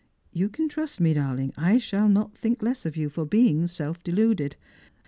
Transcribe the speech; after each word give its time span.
You 0.33 0.49
can 0.49 0.67
trust 0.67 0.99
me, 0.99 1.13
darling; 1.13 1.53
I 1.55 1.77
shall 1.77 2.09
not 2.09 2.35
think 2.35 2.63
less 2.63 2.87
of 2.87 2.97
you 2.97 3.07
for 3.07 3.23
being 3.23 3.67
self 3.67 4.03
deluded. 4.03 4.55